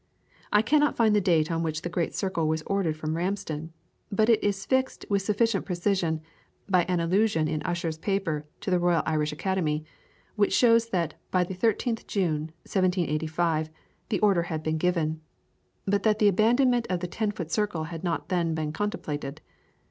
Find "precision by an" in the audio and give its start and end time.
5.63-6.99